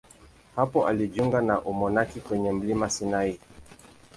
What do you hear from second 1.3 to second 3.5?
na umonaki kwenye mlima Sinai.